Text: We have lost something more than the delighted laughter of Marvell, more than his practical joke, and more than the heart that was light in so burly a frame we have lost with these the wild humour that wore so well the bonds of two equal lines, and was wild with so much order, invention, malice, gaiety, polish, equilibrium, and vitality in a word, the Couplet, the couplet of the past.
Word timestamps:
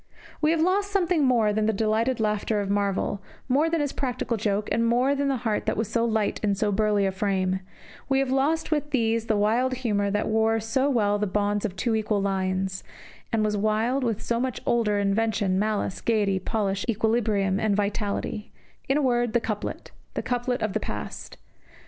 We 0.41 0.49
have 0.49 0.61
lost 0.61 0.89
something 0.89 1.23
more 1.25 1.53
than 1.53 1.67
the 1.67 1.71
delighted 1.73 2.19
laughter 2.19 2.59
of 2.59 2.71
Marvell, 2.71 3.21
more 3.47 3.69
than 3.69 3.81
his 3.81 3.91
practical 3.91 4.35
joke, 4.35 4.67
and 4.71 4.83
more 4.87 5.13
than 5.13 5.27
the 5.27 5.37
heart 5.45 5.67
that 5.67 5.77
was 5.77 5.95
light 5.95 6.39
in 6.41 6.55
so 6.55 6.71
burly 6.71 7.05
a 7.05 7.11
frame 7.11 7.59
we 8.09 8.17
have 8.17 8.31
lost 8.31 8.71
with 8.71 8.89
these 8.89 9.27
the 9.27 9.37
wild 9.37 9.75
humour 9.85 10.09
that 10.09 10.27
wore 10.27 10.59
so 10.59 10.89
well 10.89 11.19
the 11.19 11.27
bonds 11.27 11.65
of 11.65 11.75
two 11.75 11.93
equal 11.95 12.19
lines, 12.19 12.83
and 13.31 13.45
was 13.45 13.55
wild 13.55 14.03
with 14.03 14.23
so 14.23 14.39
much 14.39 14.59
order, 14.65 14.97
invention, 14.97 15.59
malice, 15.59 16.01
gaiety, 16.01 16.39
polish, 16.39 16.83
equilibrium, 16.89 17.59
and 17.59 17.75
vitality 17.75 18.51
in 18.89 18.97
a 18.97 19.03
word, 19.03 19.33
the 19.33 19.39
Couplet, 19.39 19.91
the 20.15 20.23
couplet 20.23 20.63
of 20.63 20.73
the 20.73 20.79
past. 20.79 21.37